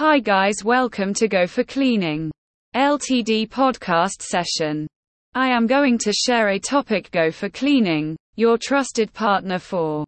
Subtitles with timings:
[0.00, 2.30] Hi guys, welcome to Go for Cleaning
[2.74, 4.86] LTD podcast session.
[5.34, 10.06] I am going to share a topic Go for Cleaning, your trusted partner for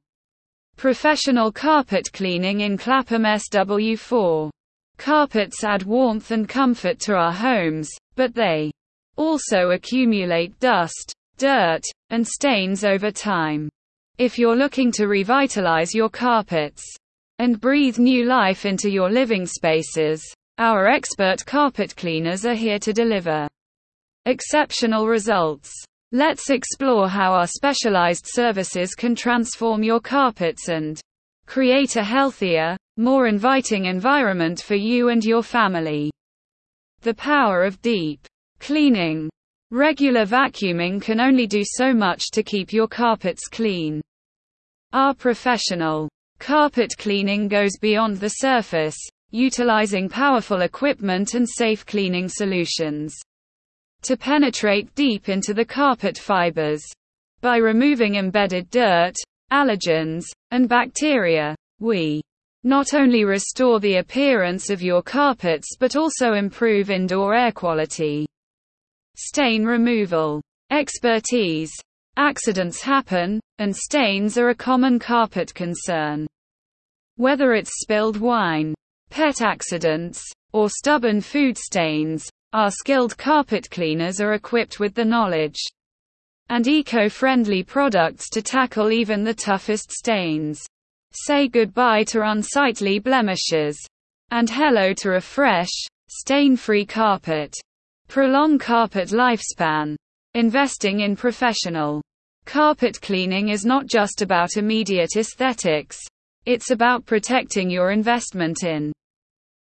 [0.78, 4.48] professional carpet cleaning in Clapham SW4.
[4.96, 8.70] Carpets add warmth and comfort to our homes, but they
[9.16, 13.68] also accumulate dust, dirt, and stains over time.
[14.16, 16.82] If you're looking to revitalize your carpets
[17.39, 20.23] and breathe new life into your living spaces,
[20.59, 23.49] our expert carpet cleaners are here to deliver
[24.27, 25.73] exceptional results.
[26.13, 31.00] Let's explore how our specialized services can transform your carpets and
[31.46, 36.11] create a healthier, more inviting environment for you and your family.
[37.01, 38.27] The power of deep
[38.61, 39.28] cleaning.
[39.73, 44.01] Regular vacuuming can only do so much to keep your carpets clean.
[44.92, 46.09] Our professional
[46.42, 48.98] carpet cleaning goes beyond the surface,
[49.31, 53.15] utilizing powerful equipment and safe cleaning solutions
[54.03, 56.83] to penetrate deep into the carpet fibers.
[57.43, 59.15] By removing embedded dirt,
[59.53, 62.21] allergens, and bacteria, we
[62.65, 68.27] not only restore the appearance of your carpets but also improve indoor air quality.
[69.17, 70.43] Stain removal.
[70.73, 71.71] Expertise.
[72.17, 76.27] Accidents happen, and stains are a common carpet concern.
[77.23, 78.75] Whether it's spilled wine,
[79.09, 80.20] pet accidents,
[80.53, 85.61] or stubborn food stains, our skilled carpet cleaners are equipped with the knowledge
[86.48, 90.67] and eco-friendly products to tackle even the toughest stains.
[91.12, 93.78] Say goodbye to unsightly blemishes
[94.33, 95.70] and hello to a fresh,
[96.09, 97.55] stain-free carpet.
[98.09, 99.95] Prolong carpet lifespan.
[100.34, 102.03] Investing in professional
[102.47, 106.00] carpet cleaning is not just about immediate aesthetics.
[106.45, 108.93] It's about protecting your investment in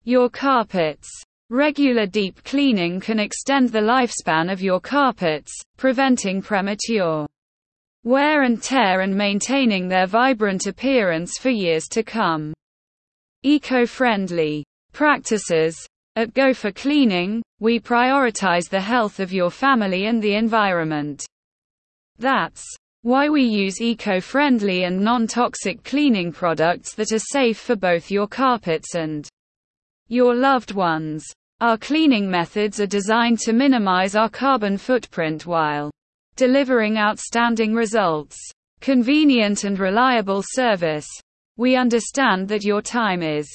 [0.03, 1.09] your carpets.
[1.51, 7.27] Regular deep cleaning can extend the lifespan of your carpets, preventing premature
[8.05, 12.53] wear and tear and maintaining their vibrant appearance for years to come.
[13.43, 15.77] Eco-friendly practices
[16.17, 21.25] at Go for Cleaning, we prioritize the health of your family and the environment.
[22.19, 22.63] That's
[23.05, 28.95] why we use eco-friendly and non-toxic cleaning products that are safe for both your carpets
[28.95, 29.29] and
[30.09, 31.23] your loved ones.
[31.61, 35.91] Our cleaning methods are designed to minimize our carbon footprint while
[36.37, 38.39] delivering outstanding results.
[38.81, 41.09] Convenient and reliable service.
[41.59, 43.47] We understand that your time is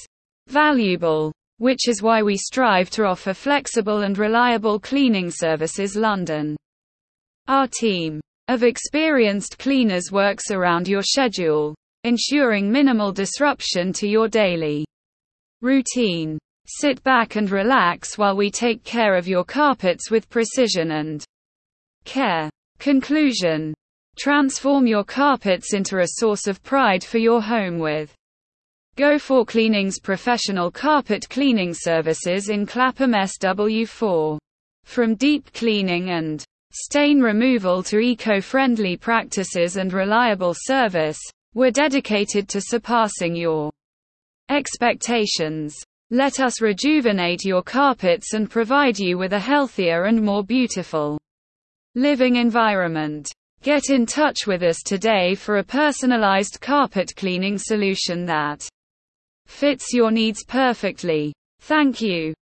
[0.46, 6.56] valuable which is why we strive to offer flexible and reliable cleaning services London.
[7.48, 11.72] Our team of experienced cleaners works around your schedule,
[12.02, 14.84] ensuring minimal disruption to your daily
[15.60, 16.36] routine.
[16.66, 21.24] Sit back and relax while we take care of your carpets with precision and
[22.04, 22.50] care.
[22.80, 23.72] Conclusion
[24.18, 28.12] Transform your carpets into a source of pride for your home with
[28.96, 34.38] Go for Cleaning's professional carpet cleaning services in Clapham SW4.
[34.82, 41.18] From deep cleaning and stain removal to eco-friendly practices and reliable service,
[41.54, 43.70] we're dedicated to surpassing your
[44.48, 45.76] expectations.
[46.10, 51.18] Let us rejuvenate your carpets and provide you with a healthier and more beautiful
[51.94, 53.32] living environment.
[53.62, 58.66] Get in touch with us today for a personalized carpet cleaning solution that
[59.46, 61.32] fits your needs perfectly.
[61.60, 62.32] Thank you.